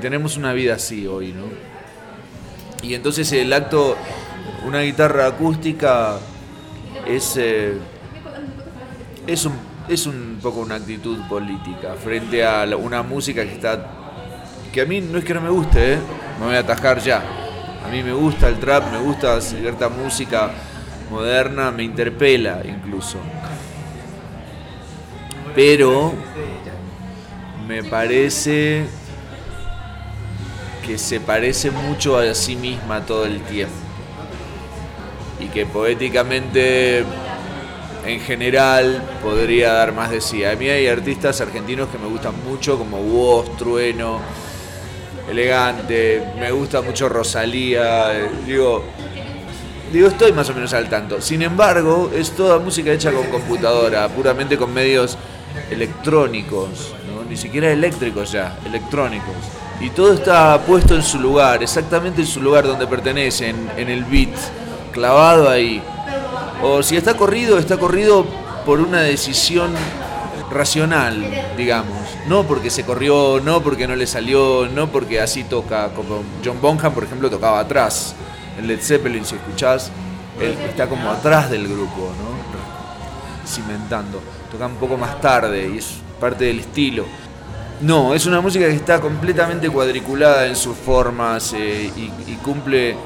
tenemos 0.00 0.36
una 0.36 0.52
vida 0.52 0.74
así 0.74 1.06
hoy, 1.06 1.32
¿no? 1.32 1.44
Y 2.82 2.92
entonces 2.92 3.32
el 3.32 3.50
acto, 3.50 3.96
una 4.66 4.82
guitarra 4.82 5.26
acústica 5.26 6.18
es, 7.06 7.34
eh, 7.38 7.72
es, 9.26 9.46
un, 9.46 9.54
es 9.88 10.06
un 10.06 10.38
poco 10.42 10.60
una 10.60 10.74
actitud 10.74 11.18
política 11.30 11.94
frente 11.94 12.44
a 12.44 12.66
una 12.76 13.02
música 13.02 13.42
que 13.42 13.52
está 13.52 14.05
que 14.76 14.82
a 14.82 14.84
mí 14.84 15.00
no 15.00 15.16
es 15.16 15.24
que 15.24 15.32
no 15.32 15.40
me 15.40 15.48
guste, 15.48 15.94
¿eh? 15.94 15.98
me 16.38 16.44
voy 16.44 16.54
a 16.54 16.58
atajar 16.58 17.00
ya. 17.00 17.22
A 17.82 17.88
mí 17.90 18.02
me 18.02 18.12
gusta 18.12 18.46
el 18.46 18.58
trap, 18.58 18.92
me 18.92 18.98
gusta 18.98 19.40
cierta 19.40 19.88
música 19.88 20.50
moderna, 21.10 21.70
me 21.70 21.82
interpela 21.82 22.60
incluso. 22.62 23.16
Pero 25.54 26.12
me 27.66 27.84
parece 27.84 28.84
que 30.84 30.98
se 30.98 31.20
parece 31.20 31.70
mucho 31.70 32.18
a 32.18 32.34
sí 32.34 32.54
misma 32.54 33.00
todo 33.00 33.24
el 33.24 33.40
tiempo. 33.44 33.72
Y 35.40 35.46
que 35.46 35.64
poéticamente, 35.64 37.02
en 38.04 38.20
general, 38.20 39.02
podría 39.22 39.72
dar 39.72 39.94
más 39.94 40.10
de 40.10 40.20
sí. 40.20 40.44
A 40.44 40.54
mí 40.54 40.68
hay 40.68 40.86
artistas 40.86 41.40
argentinos 41.40 41.88
que 41.88 41.96
me 41.96 42.08
gustan 42.08 42.34
mucho, 42.44 42.76
como 42.76 42.98
Woz, 42.98 43.56
Trueno, 43.56 44.20
elegante, 45.28 46.22
me 46.38 46.50
gusta 46.50 46.82
mucho 46.82 47.08
Rosalía, 47.08 48.16
eh, 48.16 48.30
digo, 48.46 48.84
digo, 49.92 50.08
estoy 50.08 50.32
más 50.32 50.48
o 50.50 50.54
menos 50.54 50.72
al 50.72 50.88
tanto. 50.88 51.20
Sin 51.20 51.42
embargo, 51.42 52.10
es 52.14 52.32
toda 52.32 52.58
música 52.58 52.92
hecha 52.92 53.12
con 53.12 53.26
computadora, 53.26 54.08
puramente 54.08 54.56
con 54.56 54.72
medios 54.72 55.16
electrónicos, 55.70 56.94
ni 57.28 57.36
siquiera 57.36 57.70
eléctricos 57.70 58.32
ya, 58.32 58.58
electrónicos. 58.64 59.34
Y 59.80 59.90
todo 59.90 60.14
está 60.14 60.58
puesto 60.60 60.94
en 60.94 61.02
su 61.02 61.18
lugar, 61.18 61.62
exactamente 61.62 62.22
en 62.22 62.26
su 62.26 62.40
lugar 62.40 62.66
donde 62.66 62.86
pertenece, 62.86 63.50
en, 63.50 63.70
en 63.76 63.88
el 63.88 64.04
beat, 64.04 64.34
clavado 64.92 65.50
ahí. 65.50 65.82
O 66.62 66.82
si 66.82 66.96
está 66.96 67.14
corrido, 67.14 67.58
está 67.58 67.76
corrido 67.76 68.24
por 68.64 68.80
una 68.80 69.02
decisión 69.02 69.74
racional, 70.50 71.24
digamos. 71.56 71.96
No 72.28 72.44
porque 72.44 72.70
se 72.70 72.84
corrió, 72.84 73.40
no 73.40 73.62
porque 73.62 73.86
no 73.86 73.96
le 73.96 74.06
salió, 74.06 74.68
no 74.68 74.88
porque 74.88 75.20
así 75.20 75.44
toca. 75.44 75.88
Como 75.88 76.22
John 76.44 76.60
Bonham, 76.60 76.92
por 76.92 77.04
ejemplo, 77.04 77.30
tocaba 77.30 77.60
atrás. 77.60 78.14
En 78.58 78.66
Led 78.66 78.80
Zeppelin, 78.80 79.24
si 79.24 79.34
escuchás, 79.34 79.90
él 80.40 80.56
está 80.68 80.88
como 80.88 81.10
atrás 81.10 81.50
del 81.50 81.68
grupo, 81.68 82.12
¿no? 82.18 83.46
Cimentando. 83.46 84.20
Toca 84.50 84.66
un 84.66 84.76
poco 84.76 84.96
más 84.96 85.20
tarde 85.20 85.70
y 85.74 85.78
es 85.78 85.98
parte 86.18 86.44
del 86.44 86.60
estilo. 86.60 87.04
No, 87.80 88.14
es 88.14 88.24
una 88.24 88.40
música 88.40 88.66
que 88.66 88.74
está 88.74 89.00
completamente 89.00 89.68
cuadriculada 89.68 90.46
en 90.46 90.56
sus 90.56 90.76
formas 90.76 91.52
eh, 91.56 91.90
y, 91.94 92.34
cumple... 92.36 92.96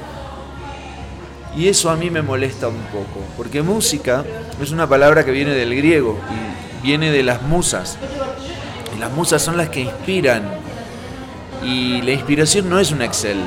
Y 1.57 1.67
eso 1.67 1.89
a 1.89 1.97
mí 1.97 2.09
me 2.09 2.21
molesta 2.21 2.69
un 2.69 2.81
poco, 2.85 3.19
porque 3.35 3.61
música 3.61 4.23
es 4.61 4.71
una 4.71 4.87
palabra 4.87 5.25
que 5.25 5.31
viene 5.31 5.51
del 5.51 5.75
griego 5.75 6.17
viene 6.81 7.11
de 7.11 7.23
las 7.23 7.41
musas. 7.41 7.97
Y 8.95 8.99
las 8.99 9.11
musas 9.11 9.41
son 9.41 9.57
las 9.57 9.69
que 9.69 9.81
inspiran. 9.81 10.43
Y 11.63 12.01
la 12.01 12.11
inspiración 12.11 12.69
no 12.69 12.79
es 12.79 12.91
un 12.91 13.01
Excel. 13.01 13.39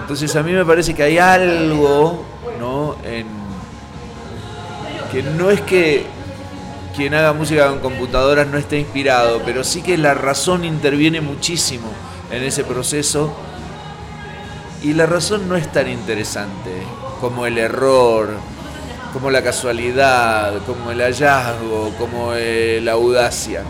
Entonces 0.00 0.36
a 0.36 0.42
mí 0.42 0.52
me 0.52 0.64
parece 0.64 0.94
que 0.94 1.02
hay 1.02 1.18
algo, 1.18 2.24
¿no? 2.60 2.96
En, 3.04 3.26
que 5.10 5.22
no 5.22 5.50
es 5.50 5.60
que 5.62 6.06
quien 6.94 7.14
haga 7.14 7.32
música 7.32 7.68
con 7.68 7.80
computadoras 7.80 8.46
no 8.46 8.58
esté 8.58 8.78
inspirado, 8.78 9.42
pero 9.44 9.64
sí 9.64 9.82
que 9.82 9.96
la 9.96 10.14
razón 10.14 10.64
interviene 10.64 11.20
muchísimo 11.20 11.88
en 12.30 12.42
ese 12.42 12.64
proceso 12.64 13.34
y 14.82 14.92
la 14.92 15.06
razón 15.06 15.48
no 15.48 15.56
es 15.56 15.70
tan 15.72 15.88
interesante 15.88 16.70
como 17.20 17.46
el 17.46 17.58
error, 17.58 18.30
como 19.14 19.30
la 19.30 19.42
casualidad, 19.42 20.60
como 20.66 20.90
el 20.90 21.00
hallazgo, 21.00 21.94
como 21.96 22.32
la 22.34 22.92
audacia. 22.92 23.62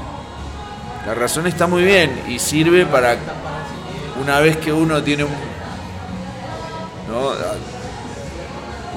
La 1.07 1.13
razón 1.13 1.47
está 1.47 1.67
muy 1.67 1.85
bien 1.85 2.23
y 2.27 2.39
sirve 2.39 2.87
para 2.87 3.19
una 4.23 4.41
vez 4.41 4.57
que 4.57 4.73
uno 4.73 5.03
tiene 5.03 5.27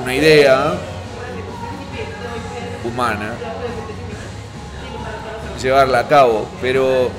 una 0.02 0.16
idea 0.16 0.74
humana, 2.86 3.34
llevarla 5.62 6.00
a 6.00 6.08
cabo, 6.08 6.48
pero 6.62 7.12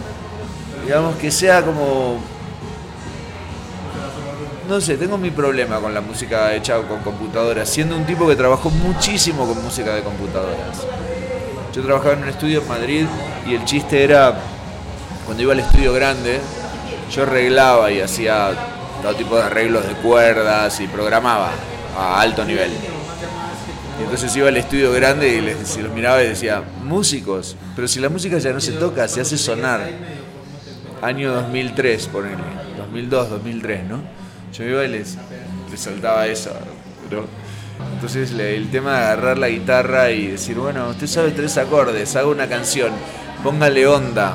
digamos 0.87 1.17
que 1.17 1.31
sea 1.31 1.63
como 1.63 2.19
no 4.69 4.83
sé, 4.83 4.99
tengo 4.99 5.17
mi 5.17 5.31
problema 5.31 5.81
con 5.81 5.95
la 5.95 6.03
música 6.03 6.55
hecha 6.55 6.77
con 6.83 6.99
computadoras, 6.99 7.67
siendo 7.71 7.97
un 7.97 8.05
tipo 8.05 8.29
que 8.29 8.37
trabajó 8.37 8.69
muchísimo 8.69 9.47
con 9.47 9.63
música 9.63 9.95
de 9.95 10.03
computadoras. 10.03 10.87
Yo 11.75 11.83
trabajaba 11.83 12.13
en 12.13 12.25
un 12.25 12.29
estudio 12.29 12.61
en 12.61 12.69
Madrid 12.69 13.07
y 13.47 13.55
el 13.55 13.65
chiste 13.65 14.05
era, 14.05 14.39
cuando 15.25 15.43
iba 15.43 15.55
al 15.55 15.61
estudio 15.61 15.95
grande, 15.95 16.41
yo 17.11 17.23
arreglaba 17.23 17.91
y 17.91 18.03
hacía 18.03 18.51
todo 19.01 19.15
tipo 19.15 19.37
de 19.37 19.45
arreglos 19.45 19.89
de 19.89 19.95
cuerdas 19.95 20.79
y 20.81 20.87
programaba 20.87 21.51
a 21.97 22.21
alto 22.21 22.45
nivel. 22.45 22.71
Y 23.99 24.03
entonces 24.03 24.37
iba 24.37 24.49
al 24.49 24.57
estudio 24.59 24.93
grande 24.93 25.35
y 25.35 25.41
les, 25.41 25.79
los 25.79 25.93
miraba 25.95 26.23
y 26.23 26.29
decía, 26.29 26.63
músicos, 26.85 27.57
pero 27.75 27.89
si 27.89 28.01
la 28.01 28.11
música 28.11 28.37
ya 28.37 28.53
no 28.53 28.61
se 28.61 28.73
toca, 28.73 29.09
se 29.09 29.23
hace 29.23 29.39
sonar. 29.39 29.89
Año 31.01 31.33
2003, 31.33 32.07
ponele, 32.09 32.37
2002, 32.77 33.31
2003, 33.31 33.85
¿no? 33.85 34.18
Yo 34.53 34.65
iba 34.65 34.85
y 34.85 34.89
les, 34.89 35.17
les 35.71 35.81
saltaba 35.81 36.27
eso, 36.27 36.51
Entonces 37.95 38.33
el 38.33 38.71
tema 38.71 38.99
de 38.99 39.05
agarrar 39.05 39.39
la 39.39 39.49
guitarra 39.49 40.11
y 40.11 40.29
decir, 40.29 40.57
bueno, 40.57 40.89
usted 40.89 41.07
sabe 41.07 41.31
tres 41.33 41.57
acordes, 41.59 42.17
haga 42.17 42.29
una 42.29 42.49
canción, 42.49 42.93
póngale 43.43 43.87
onda, 43.87 44.35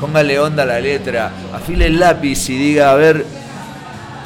póngale 0.00 0.38
onda 0.38 0.62
a 0.62 0.66
la 0.66 0.80
letra, 0.80 1.30
afile 1.52 1.86
el 1.86 2.00
lápiz 2.00 2.48
y 2.48 2.56
diga, 2.56 2.92
a 2.92 2.94
ver, 2.94 3.24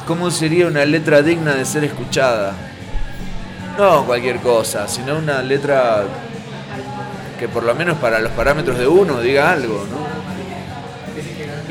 ¿cómo 0.07 0.31
sería 0.31 0.67
una 0.67 0.85
letra 0.85 1.21
digna 1.21 1.55
de 1.55 1.65
ser 1.65 1.83
escuchada? 1.83 2.53
No 3.77 4.05
cualquier 4.05 4.39
cosa, 4.39 4.87
sino 4.87 5.17
una 5.17 5.41
letra 5.41 6.03
que 7.37 7.49
por 7.49 7.63
lo 7.63 7.75
menos 7.75 7.97
para 7.97 8.19
los 8.19 8.31
parámetros 8.31 8.77
de 8.77 8.87
uno 8.87 9.19
diga 9.19 9.51
algo, 9.51 9.85
¿no? 9.91 10.04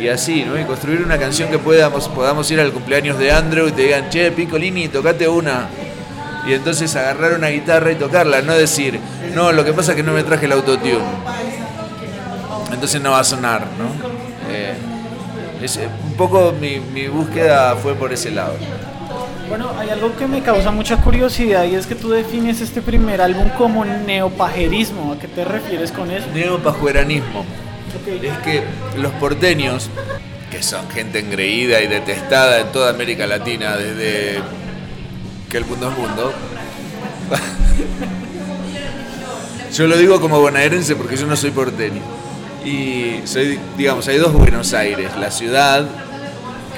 Y 0.04 0.08
así, 0.10 0.44
¿no? 0.44 0.60
Y 0.60 0.64
construir 0.64 1.00
una 1.00 1.16
canción 1.16 1.48
que 1.48 1.58
podamos, 1.58 2.10
podamos 2.10 2.50
ir 2.50 2.60
al 2.60 2.72
cumpleaños 2.72 3.18
de 3.18 3.32
Andrew 3.32 3.68
y 3.68 3.72
te 3.72 3.84
digan, 3.84 4.10
che, 4.10 4.30
Picolini, 4.32 4.88
tocate 4.88 5.26
una. 5.26 5.70
Y 6.46 6.52
entonces 6.52 6.94
agarrar 6.94 7.32
una 7.32 7.48
guitarra 7.48 7.90
y 7.90 7.94
tocarla, 7.94 8.42
no 8.42 8.52
decir, 8.52 9.00
no, 9.34 9.50
lo 9.50 9.64
que 9.64 9.72
pasa 9.72 9.92
es 9.92 9.96
que 9.96 10.02
no 10.02 10.12
me 10.12 10.22
traje 10.22 10.44
el 10.44 10.52
autotune. 10.52 10.98
Entonces 12.70 13.00
no 13.00 13.12
va 13.12 13.20
a 13.20 13.24
sonar, 13.24 13.62
¿no? 13.78 13.86
Eh, 14.52 14.74
un 16.04 16.12
poco 16.18 16.52
mi, 16.60 16.80
mi 16.80 17.08
búsqueda 17.08 17.74
fue 17.76 17.94
por 17.94 18.12
ese 18.12 18.30
lado. 18.30 18.56
Bueno, 19.48 19.70
hay 19.78 19.88
algo 19.88 20.14
que 20.18 20.26
me 20.26 20.42
causa 20.42 20.70
mucha 20.70 20.98
curiosidad 20.98 21.64
y 21.64 21.76
es 21.76 21.86
que 21.86 21.94
tú 21.94 22.10
defines 22.10 22.60
este 22.60 22.82
primer 22.82 23.22
álbum 23.22 23.48
como 23.56 23.86
neopajerismo. 23.86 25.14
¿A 25.14 25.18
qué 25.18 25.28
te 25.28 25.46
refieres 25.46 25.90
con 25.92 26.10
eso? 26.10 26.26
Neopajueranismo. 26.34 27.46
Es 28.22 28.38
que 28.38 28.62
los 28.98 29.12
porteños, 29.14 29.88
que 30.50 30.62
son 30.62 30.88
gente 30.90 31.20
engreída 31.20 31.80
y 31.80 31.86
detestada 31.86 32.60
en 32.60 32.72
toda 32.72 32.90
América 32.90 33.26
Latina 33.26 33.76
desde 33.76 34.40
que 35.48 35.56
el 35.56 35.64
mundo 35.64 35.90
es 35.90 35.98
mundo, 35.98 36.32
yo 39.72 39.86
lo 39.86 39.96
digo 39.96 40.20
como 40.20 40.40
bonaerense 40.40 40.96
porque 40.96 41.16
yo 41.16 41.26
no 41.26 41.36
soy 41.36 41.50
porteño. 41.50 42.02
Y 42.64 43.20
soy, 43.24 43.58
digamos, 43.76 44.08
hay 44.08 44.18
dos 44.18 44.32
Buenos 44.32 44.72
Aires, 44.72 45.10
la 45.18 45.30
ciudad, 45.30 45.84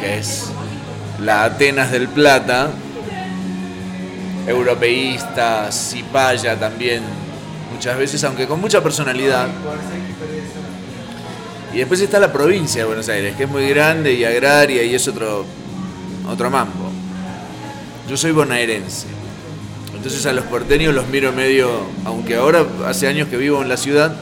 que 0.01 0.19
es 0.19 0.47
la 1.21 1.45
Atenas 1.45 1.93
del 1.93 2.09
Plata, 2.09 2.71
europeísta, 4.47 5.71
cipaya 5.71 6.59
también, 6.59 7.03
muchas 7.73 7.99
veces, 7.99 8.25
aunque 8.25 8.47
con 8.47 8.61
mucha 8.61 8.83
personalidad. 8.83 9.49
Y 11.77 11.81
después 11.81 12.01
está 12.01 12.19
la 12.19 12.33
provincia 12.33 12.81
de 12.81 12.87
Buenos 12.87 13.07
Aires, 13.11 13.37
que 13.37 13.43
es 13.43 13.51
muy 13.51 13.69
grande 13.69 14.15
y 14.15 14.25
agraria 14.25 14.83
y 14.83 14.95
es 14.95 15.07
otro, 15.09 15.45
otro 16.27 16.49
mambo. 16.49 16.91
Yo 18.09 18.17
soy 18.17 18.33
bonaerense. 18.33 19.09
Entonces 19.95 20.25
a 20.25 20.33
los 20.33 20.47
porteños 20.47 20.95
los 20.95 21.07
miro 21.09 21.33
medio, 21.33 21.69
aunque 22.07 22.37
ahora 22.37 22.65
hace 22.87 23.09
años 23.09 23.29
que 23.29 23.37
vivo 23.37 23.61
en 23.61 23.69
la 23.69 23.77
ciudad, 23.77 24.17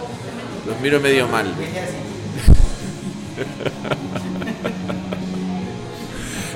los 0.67 0.81
miro 0.81 0.99
medio 0.99 1.29
mal. 1.29 1.47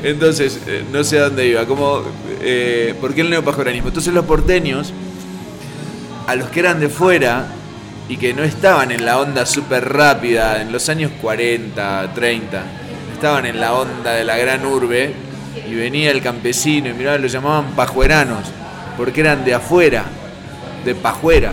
Entonces, 0.02 0.58
eh, 0.66 0.82
no 0.90 1.04
sé 1.04 1.20
a 1.20 1.28
dónde 1.28 1.46
iba. 1.46 1.64
Como, 1.66 2.02
eh, 2.40 2.96
¿Por 3.00 3.14
qué 3.14 3.20
el 3.20 3.30
neopajoranismo? 3.30 3.86
Entonces 3.86 4.12
los 4.12 4.24
porteños, 4.24 4.92
a 6.26 6.34
los 6.34 6.48
que 6.48 6.58
eran 6.58 6.80
de 6.80 6.88
fuera 6.88 7.52
y 8.08 8.16
que 8.16 8.32
no 8.32 8.42
estaban 8.42 8.90
en 8.90 9.04
la 9.04 9.18
onda 9.18 9.44
súper 9.44 9.92
rápida 9.92 10.62
en 10.62 10.72
los 10.72 10.88
años 10.88 11.12
40, 11.20 12.14
30, 12.14 12.62
estaban 13.12 13.44
en 13.46 13.60
la 13.60 13.74
onda 13.74 14.12
de 14.12 14.24
la 14.24 14.38
gran 14.38 14.64
urbe 14.64 15.12
y 15.68 15.74
venía 15.74 16.10
el 16.10 16.22
campesino 16.22 16.88
y 16.88 16.94
miraba, 16.94 17.18
lo 17.18 17.26
llamaban 17.26 17.72
pajueranos, 17.72 18.46
porque 18.96 19.20
eran 19.20 19.44
de 19.44 19.54
afuera, 19.54 20.04
de 20.84 20.94
pajuera, 20.94 21.52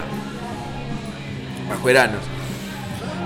pajueranos. 1.67 2.21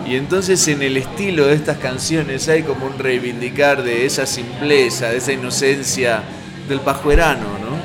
Y 0.08 0.16
entonces 0.16 0.68
en 0.68 0.82
el 0.82 0.98
estilo 0.98 1.46
de 1.46 1.54
estas 1.54 1.78
canciones 1.78 2.50
hay 2.50 2.64
como 2.64 2.88
un 2.88 2.98
reivindicar 2.98 3.84
de 3.84 4.08
esa 4.08 4.26
simpleza, 4.26 5.10
de 5.10 5.18
esa 5.18 5.34
inocencia 5.34 6.24
del 6.68 6.80
pajuerano, 6.80 7.44
¿no? 7.44 7.78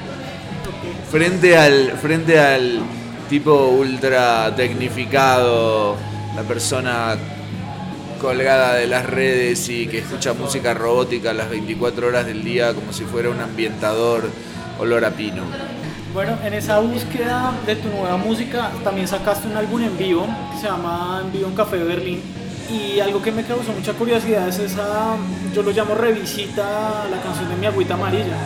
Frente 1.11 1.59
al, 1.59 1.93
frente 2.01 2.39
al 2.41 2.81
tipo 3.29 3.69
ultra 3.69 4.55
tecnificado, 4.55 5.97
la 6.37 6.43
persona 6.43 7.17
colgada 8.21 8.75
de 8.75 8.87
las 8.87 9.05
redes 9.05 9.69
y 9.69 9.87
que 9.87 9.99
escucha 9.99 10.33
música 10.33 10.73
robótica 10.73 11.33
las 11.33 11.51
24 11.51 12.07
horas 12.07 12.27
del 12.27 12.43
día 12.43 12.73
como 12.73 12.93
si 12.93 13.05
fuera 13.05 13.29
un 13.29 13.41
ambientador 13.41 14.31
olor 14.79 15.05
a 15.05 15.11
pino. 15.11 15.43
Bueno, 16.15 16.39
en 16.45 16.55
esa 16.55 16.79
búsqueda 16.79 17.53
de 17.67 17.77
tu 17.77 17.89
nueva 17.89 18.17
música 18.17 18.71
también 18.83 19.09
sacaste 19.09 19.49
un 19.49 19.57
álbum 19.57 19.83
en 19.83 19.99
vivo 19.99 20.27
que 20.53 20.61
se 20.61 20.67
llama 20.67 21.21
En 21.25 21.33
vivo 21.33 21.49
en 21.49 21.55
Café 21.55 21.77
de 21.77 21.85
Berlín. 21.85 22.23
Y 22.71 23.01
algo 23.01 23.21
que 23.21 23.31
me 23.31 23.45
causó 23.45 23.73
mucha 23.73 23.93
curiosidad 23.93 24.49
es 24.49 24.59
esa, 24.59 25.17
yo 25.55 25.63
lo 25.63 25.71
llamo 25.71 25.95
revisita 25.95 27.07
la 27.11 27.21
canción 27.21 27.49
de 27.49 27.57
Mi 27.57 27.67
Agüita 27.67 27.95
Amarilla. 27.95 28.39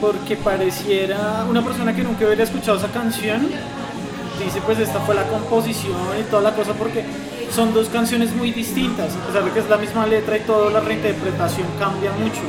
Porque 0.00 0.36
pareciera 0.36 1.44
una 1.48 1.62
persona 1.62 1.94
que 1.94 2.02
nunca 2.02 2.24
hubiera 2.24 2.42
escuchado 2.42 2.78
esa 2.78 2.88
canción, 2.88 3.48
dice 4.44 4.60
pues 4.64 4.78
esta 4.78 5.00
fue 5.00 5.14
la 5.14 5.24
composición 5.24 5.96
y 6.20 6.22
toda 6.30 6.42
la 6.42 6.54
cosa 6.54 6.72
porque 6.74 7.04
son 7.52 7.72
dos 7.72 7.88
canciones 7.88 8.34
muy 8.34 8.52
distintas, 8.52 9.14
a 9.16 9.26
pesar 9.26 9.44
de 9.44 9.50
que 9.50 9.60
es 9.60 9.68
la 9.68 9.76
misma 9.76 10.06
letra 10.06 10.36
y 10.36 10.40
todo, 10.40 10.70
la 10.70 10.80
reinterpretación 10.80 11.66
cambia 11.78 12.12
mucho 12.12 12.42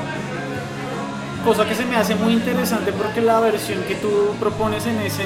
cosa 1.44 1.66
que 1.66 1.76
se 1.76 1.86
me 1.86 1.96
hace 1.96 2.16
muy 2.16 2.34
interesante 2.34 2.92
porque 2.92 3.22
la 3.22 3.40
versión 3.40 3.82
que 3.84 3.96
tú 3.96 4.10
propones 4.40 4.86
en 4.86 5.00
ese, 5.00 5.24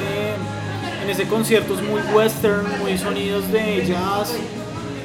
en 1.03 1.09
ese 1.09 1.27
concierto 1.27 1.73
es 1.73 1.81
muy 1.81 2.01
western, 2.13 2.79
muy 2.79 2.97
sonidos 2.97 3.51
de 3.51 3.85
jazz, 3.85 4.33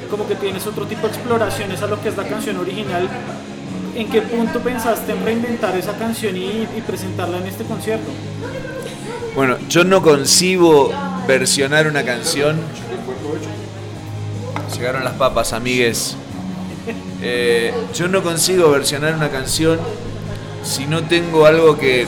como 0.09 0.27
que 0.27 0.35
tienes 0.35 0.65
otro 0.67 0.85
tipo 0.85 1.07
de 1.07 1.13
exploraciones 1.13 1.81
a 1.81 1.87
lo 1.87 2.01
que 2.01 2.09
es 2.09 2.17
la 2.17 2.27
canción 2.27 2.57
original. 2.57 3.07
¿En 3.95 4.09
qué 4.09 4.21
punto 4.21 4.59
pensaste 4.59 5.11
en 5.11 5.25
reinventar 5.25 5.75
esa 5.75 5.93
canción 5.97 6.37
y, 6.37 6.67
y 6.77 6.83
presentarla 6.85 7.39
en 7.39 7.47
este 7.47 7.63
concierto? 7.63 8.09
Bueno, 9.35 9.57
yo 9.67 9.83
no 9.83 10.01
concibo 10.01 10.91
versionar 11.29 11.85
una 11.85 12.03
canción 12.03 12.57
Llegaron 14.75 15.03
las 15.03 15.13
papas, 15.13 15.53
amigues. 15.53 16.15
Eh, 17.21 17.73
yo 17.93 18.07
no 18.07 18.23
consigo 18.23 18.71
versionar 18.71 19.13
una 19.13 19.29
canción 19.29 19.77
si 20.63 20.87
no 20.87 21.03
tengo 21.03 21.45
algo 21.45 21.77
que 21.77 22.07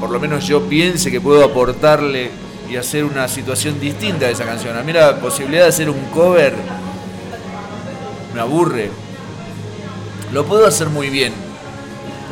por 0.00 0.08
lo 0.08 0.18
menos 0.18 0.46
yo 0.46 0.62
piense 0.68 1.10
que 1.10 1.20
puedo 1.20 1.44
aportarle 1.44 2.30
y 2.68 2.76
hacer 2.76 3.04
una 3.04 3.28
situación 3.28 3.78
distinta 3.78 4.26
a 4.26 4.30
esa 4.30 4.44
canción. 4.44 4.76
A 4.76 4.82
mí 4.82 4.92
la 4.92 5.20
posibilidad 5.20 5.64
de 5.64 5.68
hacer 5.68 5.90
un 5.90 6.02
cover 6.06 6.54
me 8.34 8.40
aburre. 8.40 8.90
Lo 10.32 10.46
puedo 10.46 10.66
hacer 10.66 10.88
muy 10.88 11.10
bien, 11.10 11.34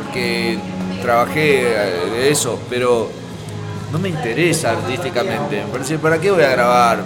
porque 0.03 0.57
trabajé 1.03 1.63
de 2.15 2.31
eso, 2.31 2.59
pero 2.69 3.11
no 3.97 4.03
me 4.03 4.09
interesa 4.09 4.71
artísticamente. 4.71 5.63
Me 5.63 5.71
parece, 5.71 5.97
¿para 5.97 6.19
qué 6.19 6.29
voy 6.29 6.43
a 6.43 6.49
grabar? 6.49 7.03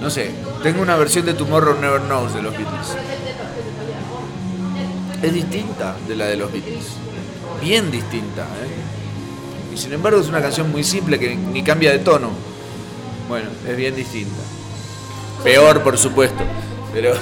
No 0.00 0.08
sé, 0.08 0.30
tengo 0.62 0.80
una 0.80 0.96
versión 0.96 1.26
de 1.26 1.34
Tomorrow 1.34 1.78
Never 1.78 2.00
Knows 2.00 2.34
de 2.34 2.42
los 2.42 2.56
Beatles. 2.56 2.96
Es 5.22 5.34
distinta 5.34 5.94
de 6.08 6.16
la 6.16 6.26
de 6.26 6.36
los 6.36 6.50
Beatles. 6.50 6.86
Bien 7.60 7.90
distinta. 7.90 8.42
¿eh? 8.42 9.74
Y 9.74 9.76
sin 9.76 9.92
embargo 9.92 10.20
es 10.20 10.28
una 10.28 10.40
canción 10.40 10.70
muy 10.72 10.82
simple 10.82 11.18
que 11.18 11.36
ni 11.36 11.62
cambia 11.62 11.92
de 11.92 11.98
tono. 11.98 12.30
Bueno, 13.28 13.50
es 13.68 13.76
bien 13.76 13.94
distinta. 13.94 14.42
Peor, 15.44 15.82
por 15.82 15.98
supuesto. 15.98 16.42
Pero... 16.94 17.12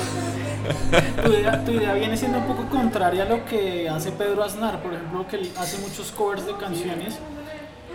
tu, 1.25 1.33
idea, 1.33 1.65
tu 1.65 1.73
idea 1.73 1.95
viene 1.95 2.17
siendo 2.17 2.39
un 2.39 2.47
poco 2.47 2.69
contraria 2.69 3.25
a 3.25 3.27
lo 3.27 3.45
que 3.45 3.89
hace 3.89 4.13
Pedro 4.13 4.45
Aznar, 4.45 4.81
por 4.83 4.95
ejemplo, 4.95 5.27
que 5.27 5.51
hace 5.59 5.79
muchos 5.79 6.13
covers 6.13 6.47
de 6.47 6.57
canciones 6.57 7.19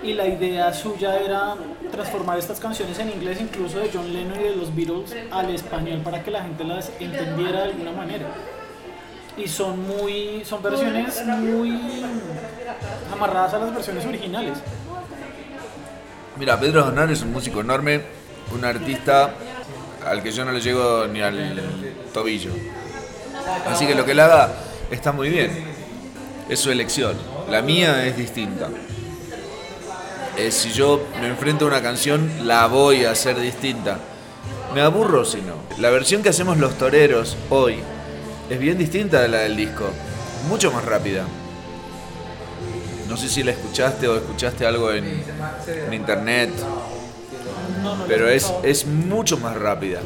y 0.04 0.14
la 0.14 0.28
idea 0.28 0.74
suya 0.74 1.20
era 1.20 1.56
transformar 1.92 2.38
estas 2.38 2.60
canciones 2.60 2.98
en 3.00 3.10
inglés, 3.10 3.40
incluso 3.42 3.80
de 3.80 3.90
John 3.94 4.12
Lennon 4.12 4.40
y 4.40 4.44
de 4.44 4.56
los 4.56 4.75
Beatles, 4.75 5.16
al 5.32 5.54
español 5.54 6.02
para 6.02 6.24
que 6.24 6.32
la 6.32 6.44
gente 6.44 6.64
las 6.64 6.92
entendiera 7.00 7.64
de 7.64 7.72
alguna 7.72 7.92
manera. 7.92 8.28
Y 9.38 9.48
son 9.48 9.80
muy, 9.86 10.44
son 10.46 10.62
versiones 10.62 11.24
muy 11.25 12.06
amarradas 13.12 13.54
a 13.54 13.60
las 13.60 13.74
versiones 13.74 14.06
originales. 14.06 14.58
Mira, 16.38 16.60
Pedro 16.60 16.86
Aznar 16.86 17.12
es 17.12 17.22
un 17.22 17.32
músico 17.32 17.62
enorme, 17.62 18.02
un 18.54 18.64
artista 18.64 19.34
al 20.06 20.22
que 20.22 20.32
yo 20.32 20.46
no 20.46 20.52
le 20.52 20.62
llego 20.62 21.08
ni 21.08 21.22
al 21.22 21.62
tobillo. 22.14 22.52
Así 23.68 23.88
que 23.88 23.96
lo 23.96 24.06
que 24.06 24.12
él 24.12 24.20
haga 24.20 24.54
está 24.92 25.12
muy 25.12 25.30
bien. 25.30 25.52
Es 26.48 26.60
su 26.60 26.72
elección. 26.72 27.16
La 27.50 27.62
mía 27.62 28.06
es 28.06 28.18
distinta. 28.18 28.70
Eh, 30.38 30.51
si 30.51 30.72
yo 30.72 31.01
me 31.22 31.27
enfrento 31.27 31.63
a 31.65 31.70
una 31.70 31.82
canción, 31.82 32.30
la 32.44 32.68
voy 32.68 33.06
a 33.06 33.12
hacer 33.12 33.39
distinta. 33.39 34.00
Me 34.74 34.82
aburro 34.82 35.24
si 35.24 35.42
no. 35.42 35.54
La 35.77 35.89
versión 35.89 36.22
que 36.24 36.30
hacemos 36.30 36.58
los 36.58 36.77
toreros 36.77 37.38
hoy 37.50 37.80
es 38.50 38.60
bien 38.60 38.77
distinta 38.77 39.22
de 39.22 39.30
la 39.30 39.39
del 39.39 39.56
disco. 39.56 39.86
Mucho 40.50 40.72
más 40.74 40.84
rápida. 40.84 41.24
No 43.08 43.15
sé 43.15 43.30
si 43.30 43.44
la 43.44 43.51
escuchaste 43.51 44.10
o 44.10 44.18
escuchaste 44.18 44.65
algo 44.65 44.92
en, 44.92 45.24
internet. 45.94 46.51
pero 48.08 48.27
es, 48.27 48.51
es 48.63 48.86
mucho 48.86 49.38
más 49.38 49.56
rápida. 49.56 50.01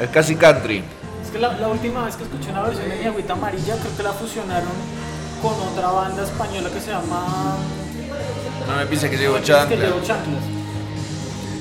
Es 0.00 0.08
casi 0.08 0.34
country. 0.34 0.82
Es 1.24 1.30
que 1.30 1.38
la, 1.38 1.68
última 1.68 2.04
vez 2.04 2.16
que 2.16 2.24
escuché 2.24 2.50
una 2.50 2.62
versión 2.62 2.88
de 2.88 2.96
Mi 2.96 3.04
Agüita 3.04 3.34
Amarilla, 3.34 3.76
creo 3.76 3.96
que 3.96 4.02
la 4.02 4.12
fusionaron 4.12 4.72
con 5.40 5.54
otra 5.68 5.92
banda 5.92 6.24
española 6.24 6.68
que 6.68 6.80
se 6.80 6.90
llama 6.90 7.56
no 8.66 8.76
me 8.76 8.86
pienses 8.86 9.10
que 9.10 9.16
llevo 9.16 9.38
chanclas. 9.40 9.78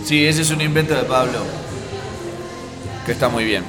Sí, 0.05 0.25
ese 0.25 0.41
es 0.41 0.49
un 0.51 0.61
invento 0.61 0.95
de 0.95 1.03
Pablo. 1.03 1.39
Que 3.05 3.11
está 3.11 3.29
muy 3.29 3.43
bien. 3.43 3.63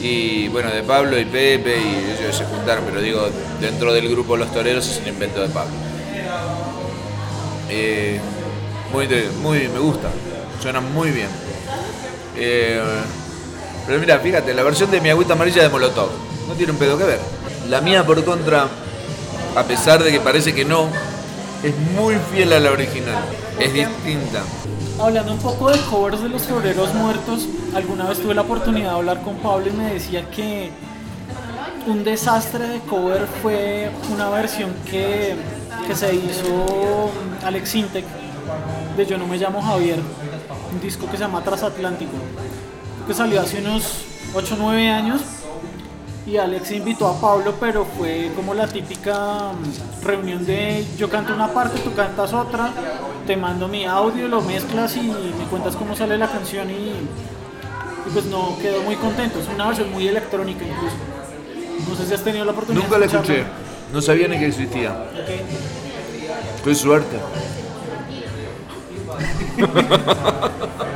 Y 0.00 0.48
bueno, 0.48 0.70
de 0.70 0.82
Pablo 0.82 1.18
y 1.18 1.24
Pepe 1.24 1.78
y 1.78 2.22
ellos 2.22 2.36
se 2.36 2.44
juntaron, 2.44 2.84
pero 2.86 3.00
digo, 3.00 3.28
dentro 3.60 3.92
del 3.92 4.08
grupo 4.08 4.36
Los 4.36 4.52
Toreros 4.52 4.88
es 4.88 4.98
un 5.02 5.08
invento 5.08 5.42
de 5.42 5.48
Pablo. 5.48 5.72
Eh, 7.68 8.18
muy, 8.92 9.08
muy, 9.42 9.68
me 9.68 9.78
gusta. 9.78 10.08
Suena 10.62 10.80
muy 10.80 11.10
bien. 11.10 11.28
Eh, 12.36 12.80
pero 13.86 13.98
mira, 13.98 14.18
fíjate, 14.18 14.54
la 14.54 14.62
versión 14.62 14.90
de 14.90 15.00
mi 15.00 15.10
agüita 15.10 15.34
amarilla 15.34 15.62
de 15.62 15.68
Molotov 15.68 16.10
no 16.48 16.54
tiene 16.54 16.72
un 16.72 16.78
pedo 16.78 16.96
que 16.96 17.04
ver. 17.04 17.20
La 17.68 17.80
mía, 17.80 18.04
por 18.04 18.24
contra, 18.24 18.66
a 19.56 19.62
pesar 19.64 20.02
de 20.02 20.10
que 20.10 20.20
parece 20.20 20.54
que 20.54 20.64
no, 20.64 20.88
es 21.62 21.76
muy 21.94 22.16
fiel 22.32 22.52
a 22.52 22.60
la 22.60 22.70
original, 22.70 23.22
es 23.58 23.72
distinta. 23.72 24.42
Hablando 24.98 25.32
un 25.32 25.38
poco 25.38 25.70
de 25.70 25.78
covers 25.90 26.22
de 26.22 26.28
los 26.28 26.42
Floreros 26.42 26.94
Muertos, 26.94 27.48
alguna 27.74 28.08
vez 28.08 28.20
tuve 28.20 28.34
la 28.34 28.42
oportunidad 28.42 28.90
de 28.90 28.96
hablar 28.96 29.22
con 29.22 29.36
Pablo 29.36 29.68
y 29.68 29.72
me 29.72 29.94
decía 29.94 30.30
que 30.30 30.70
un 31.86 32.04
desastre 32.04 32.66
de 32.68 32.80
cover 32.80 33.26
fue 33.42 33.90
una 34.12 34.28
versión 34.30 34.74
que, 34.90 35.34
que 35.86 35.94
se 35.94 36.14
hizo 36.14 37.10
Alex 37.44 37.74
Intec 37.74 38.04
de 38.96 39.06
Yo 39.06 39.18
no 39.18 39.26
me 39.26 39.38
llamo 39.38 39.62
Javier, 39.62 39.98
un 40.72 40.80
disco 40.80 41.06
que 41.06 41.16
se 41.16 41.22
llama 41.22 41.42
Transatlántico, 41.42 42.12
que 43.06 43.14
salió 43.14 43.40
hace 43.40 43.60
unos 43.60 44.04
8 44.34 44.54
o 44.54 44.58
9 44.58 44.88
años 44.90 45.20
y 46.26 46.36
Alex 46.36 46.70
invitó 46.72 47.08
a 47.08 47.20
Pablo, 47.20 47.54
pero 47.58 47.84
fue 47.84 48.30
como 48.36 48.54
la 48.54 48.66
típica 48.66 49.52
mm, 49.52 50.04
reunión 50.04 50.44
de 50.44 50.84
yo 50.98 51.08
canto 51.08 51.34
una 51.34 51.48
parte, 51.48 51.80
tú 51.80 51.94
cantas 51.94 52.32
otra, 52.32 52.70
te 53.26 53.36
mando 53.36 53.68
mi 53.68 53.84
audio, 53.84 54.28
lo 54.28 54.40
mezclas 54.42 54.96
y 54.96 55.02
me 55.02 55.44
cuentas 55.50 55.76
cómo 55.76 55.96
sale 55.96 56.18
la 56.18 56.28
canción 56.28 56.70
y, 56.70 56.92
pues 58.12 58.26
no 58.26 58.56
quedó 58.60 58.82
muy 58.82 58.96
contento. 58.96 59.38
Es 59.38 59.48
una 59.48 59.68
versión 59.68 59.92
muy 59.92 60.08
electrónica 60.08 60.64
incluso. 60.64 60.96
No 61.88 61.96
sé 61.96 62.06
si 62.06 62.14
has 62.14 62.24
tenido 62.24 62.44
la 62.44 62.52
oportunidad. 62.52 62.84
Nunca 62.84 62.98
la 62.98 63.06
escuché, 63.06 63.44
no 63.92 64.02
sabía 64.02 64.28
ni 64.28 64.38
que 64.38 64.46
existía. 64.46 65.06
Okay. 65.22 65.40
Qué 66.64 66.74
suerte. 66.74 67.18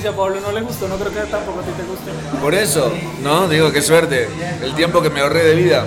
si 0.00 0.06
a 0.06 0.16
Pablo 0.16 0.40
no 0.40 0.52
le 0.52 0.62
gustó, 0.62 0.88
no 0.88 0.96
creo 0.96 1.12
que 1.12 1.20
tampoco 1.30 1.60
a 1.60 1.62
ti 1.62 1.70
te 1.76 1.82
guste. 1.82 2.10
Por 2.40 2.54
eso, 2.54 2.92
no, 3.22 3.48
digo, 3.48 3.70
qué 3.70 3.82
suerte. 3.82 4.28
El 4.62 4.74
tiempo 4.74 5.02
que 5.02 5.10
me 5.10 5.20
ahorré 5.20 5.44
de 5.44 5.54
vida. 5.54 5.84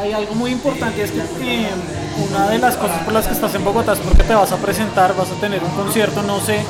Hay 0.00 0.12
algo 0.12 0.34
muy 0.34 0.50
importante, 0.50 1.02
es 1.02 1.10
que 1.10 1.18
eh, 1.20 1.68
una 2.30 2.48
de 2.48 2.58
las 2.58 2.76
cosas 2.76 3.02
por 3.02 3.12
las 3.12 3.26
que 3.26 3.32
estás 3.34 3.54
en 3.54 3.64
Bogotá 3.64 3.92
es 3.92 3.98
porque 3.98 4.22
te 4.22 4.34
vas 4.34 4.50
a 4.52 4.56
presentar, 4.56 5.14
vas 5.16 5.30
a 5.30 5.40
tener 5.40 5.62
un 5.62 5.70
concierto, 5.70 6.22
no 6.22 6.40
sé 6.40 6.60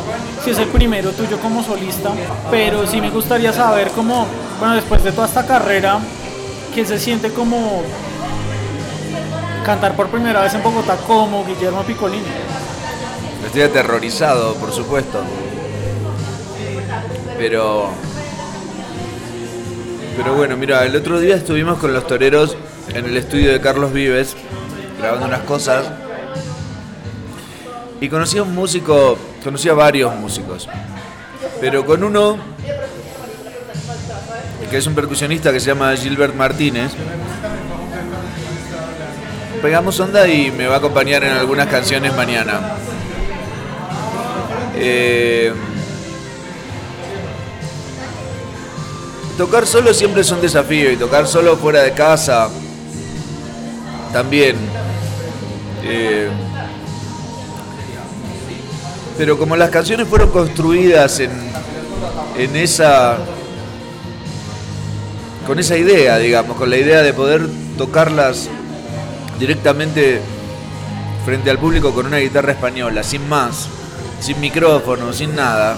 si 0.45 0.51
es 0.51 0.59
el 0.59 0.69
primero 0.69 1.13
tuyo 1.13 1.39
como 1.39 1.63
solista, 1.63 2.11
pero 2.51 2.87
sí 2.87 3.01
me 3.01 3.11
gustaría 3.11 3.53
saber 3.53 3.91
cómo, 3.91 4.27
bueno, 4.59 4.75
después 4.75 5.03
de 5.05 5.13
toda 5.13 5.27
esta 5.27 5.47
carrera, 5.47 5.99
¿qué 6.75 6.85
se 6.85 6.99
siente 6.99 7.31
como 7.31 7.83
cantar 9.65 9.95
por 9.95 10.09
primera 10.09 10.41
vez 10.41 10.55
en 10.55 10.63
Bogotá 10.63 10.97
como 11.07 11.45
Guillermo 11.45 11.83
Piccolini? 11.83 12.25
Estoy 13.46 13.62
aterrorizado, 13.62 14.55
por 14.55 14.72
supuesto. 14.72 15.22
Pero. 17.38 17.90
Pero 20.16 20.35
bueno, 20.35 20.57
mira, 20.57 20.85
el 20.85 20.96
otro 20.96 21.20
día 21.20 21.37
estuvimos 21.37 21.79
con 21.79 21.92
los 21.92 22.07
toreros 22.07 22.57
en 22.88 23.05
el 23.05 23.16
estudio 23.16 23.53
de 23.53 23.61
Carlos 23.61 23.92
Vives, 23.92 24.37
grabando 24.98 25.27
unas 25.27 25.42
cosas. 25.42 25.87
Y 28.01 28.09
conocí 28.09 28.38
a 28.38 28.42
un 28.42 28.55
músico, 28.55 29.16
conocí 29.44 29.68
a 29.68 29.74
varios 29.74 30.14
músicos. 30.16 30.68
Pero 31.61 31.87
con 31.87 32.03
uno, 32.03 32.38
que 34.70 34.77
es 34.77 34.87
un 34.87 34.94
percusionista 34.94 35.53
que 35.53 35.61
se 35.61 35.66
llama 35.66 35.96
Gilbert 35.96 36.35
Martínez, 36.35 36.92
pegamos 39.62 39.98
onda 40.01 40.27
y 40.29 40.51
me 40.51 40.66
va 40.66 40.77
a 40.77 40.79
acompañar 40.79 41.24
en 41.24 41.33
algunas 41.33 41.66
canciones 41.68 42.14
mañana. 42.14 42.77
Eh, 44.81 45.53
tocar 49.37 49.67
solo 49.67 49.93
siempre 49.93 50.23
es 50.23 50.31
un 50.31 50.41
desafío 50.41 50.93
y 50.93 50.97
tocar 50.97 51.27
solo 51.27 51.57
fuera 51.57 51.83
de 51.83 51.93
casa 51.93 52.49
también. 54.12 54.57
Eh, 55.83 56.29
pero 59.17 59.37
como 59.37 59.57
las 59.57 59.71
canciones 59.71 60.07
fueron 60.07 60.31
construidas 60.31 61.19
en, 61.19 61.33
en 62.38 62.55
esa 62.55 63.19
con 65.45 65.59
esa 65.59 65.77
idea, 65.77 66.19
digamos, 66.19 66.57
con 66.57 66.71
la 66.71 66.77
idea 66.77 67.03
de 67.03 67.12
poder 67.14 67.49
tocarlas 67.77 68.49
directamente 69.41 70.21
frente 71.25 71.51
al 71.51 71.59
público 71.59 71.93
con 71.93 72.07
una 72.07 72.19
guitarra 72.19 72.53
española, 72.53 73.03
sin 73.03 73.27
más 73.29 73.69
sin 74.20 74.40
micrófono, 74.40 75.12
sin 75.12 75.35
nada. 75.35 75.76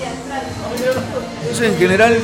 Entonces, 1.40 1.72
en 1.72 1.79
general, 1.79 2.18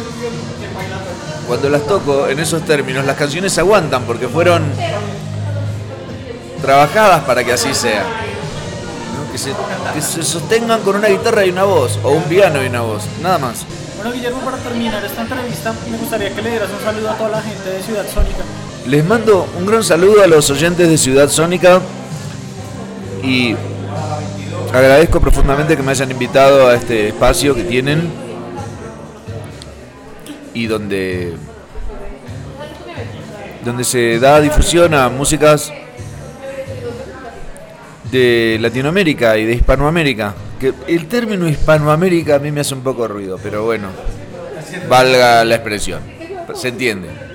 cuando 1.46 1.68
las 1.68 1.86
toco 1.86 2.28
en 2.28 2.38
esos 2.38 2.62
términos, 2.64 3.04
las 3.04 3.16
canciones 3.16 3.56
aguantan 3.58 4.04
porque 4.04 4.28
fueron 4.28 4.64
trabajadas 6.60 7.24
para 7.24 7.44
que 7.44 7.52
así 7.52 7.74
sea. 7.74 8.04
que 9.30 9.38
se, 9.38 9.50
que 9.94 10.00
se 10.00 10.22
sostengan 10.22 10.80
con 10.82 10.96
una 10.96 11.08
guitarra 11.08 11.44
y 11.44 11.50
una 11.50 11.64
voz, 11.64 11.98
o 12.02 12.10
un 12.10 12.22
piano 12.24 12.62
y 12.62 12.66
una 12.66 12.80
voz, 12.80 13.02
nada 13.22 13.38
más. 13.38 13.64
Bueno, 13.96 14.12
Guillermo, 14.12 14.40
para 14.40 14.56
terminar 14.58 15.04
esta 15.04 15.22
entrevista, 15.22 15.74
me 15.90 15.96
gustaría 15.98 16.34
que 16.34 16.42
le 16.42 16.50
dieras 16.50 16.68
un 16.76 16.84
saludo 16.84 17.10
a 17.10 17.14
toda 17.14 17.30
la 17.30 17.42
gente 17.42 17.70
de 17.70 17.82
Ciudad 17.82 18.04
Sónica. 18.12 18.44
Les 18.86 19.04
mando 19.04 19.48
un 19.58 19.66
gran 19.66 19.82
saludo 19.82 20.22
a 20.22 20.26
los 20.26 20.48
oyentes 20.50 20.88
de 20.88 20.96
Ciudad 20.96 21.28
Sónica 21.28 21.80
y 23.22 23.56
agradezco 24.72 25.20
profundamente 25.20 25.76
que 25.76 25.82
me 25.82 25.90
hayan 25.90 26.10
invitado 26.10 26.68
a 26.68 26.74
este 26.74 27.08
espacio 27.08 27.54
que 27.54 27.64
tienen 27.64 28.10
y 30.54 30.66
donde 30.66 31.34
donde 33.64 33.84
se 33.84 34.18
da 34.20 34.40
difusión 34.40 34.94
a 34.94 35.08
músicas 35.08 35.72
de 38.10 38.58
Latinoamérica 38.60 39.36
y 39.36 39.44
de 39.44 39.54
Hispanoamérica. 39.54 40.34
Que 40.60 40.72
el 40.86 41.06
término 41.06 41.48
Hispanoamérica 41.48 42.36
a 42.36 42.38
mí 42.38 42.50
me 42.52 42.60
hace 42.60 42.74
un 42.74 42.82
poco 42.82 43.08
ruido, 43.08 43.38
pero 43.42 43.64
bueno, 43.64 43.88
valga 44.88 45.44
la 45.44 45.56
expresión, 45.56 46.00
se 46.54 46.68
entiende. 46.68 47.25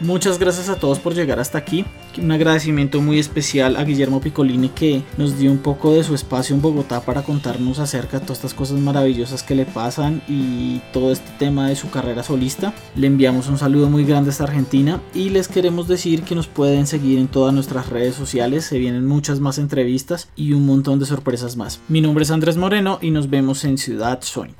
Muchas 0.00 0.38
gracias 0.38 0.70
a 0.70 0.76
todos 0.76 0.98
por 0.98 1.14
llegar 1.14 1.40
hasta 1.40 1.58
aquí. 1.58 1.84
Un 2.16 2.32
agradecimiento 2.32 3.02
muy 3.02 3.18
especial 3.18 3.76
a 3.76 3.84
Guillermo 3.84 4.22
Piccolini 4.22 4.70
que 4.70 5.02
nos 5.18 5.38
dio 5.38 5.52
un 5.52 5.58
poco 5.58 5.92
de 5.92 6.02
su 6.02 6.14
espacio 6.14 6.56
en 6.56 6.62
Bogotá 6.62 7.02
para 7.02 7.22
contarnos 7.22 7.78
acerca 7.78 8.18
de 8.18 8.24
todas 8.24 8.38
estas 8.38 8.54
cosas 8.54 8.78
maravillosas 8.78 9.42
que 9.42 9.54
le 9.54 9.66
pasan 9.66 10.22
y 10.26 10.80
todo 10.94 11.12
este 11.12 11.30
tema 11.38 11.68
de 11.68 11.76
su 11.76 11.90
carrera 11.90 12.22
solista. 12.22 12.72
Le 12.96 13.08
enviamos 13.08 13.48
un 13.48 13.58
saludo 13.58 13.90
muy 13.90 14.06
grande 14.06 14.30
hasta 14.30 14.44
Argentina 14.44 15.02
y 15.14 15.28
les 15.28 15.48
queremos 15.48 15.86
decir 15.86 16.22
que 16.22 16.34
nos 16.34 16.46
pueden 16.46 16.86
seguir 16.86 17.18
en 17.18 17.28
todas 17.28 17.52
nuestras 17.52 17.90
redes 17.90 18.14
sociales. 18.14 18.64
Se 18.64 18.78
vienen 18.78 19.06
muchas 19.06 19.38
más 19.38 19.58
entrevistas 19.58 20.28
y 20.34 20.54
un 20.54 20.64
montón 20.64 20.98
de 20.98 21.04
sorpresas 21.04 21.56
más. 21.56 21.78
Mi 21.88 22.00
nombre 22.00 22.24
es 22.24 22.30
Andrés 22.30 22.56
Moreno 22.56 22.98
y 23.02 23.10
nos 23.10 23.28
vemos 23.28 23.64
en 23.64 23.76
Ciudad 23.76 24.20
Sony. 24.22 24.54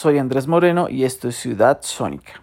Soy 0.00 0.16
Andrés 0.16 0.46
Moreno 0.46 0.88
y 0.88 1.04
esto 1.04 1.28
es 1.28 1.36
Ciudad 1.36 1.80
Sónica. 1.82 2.42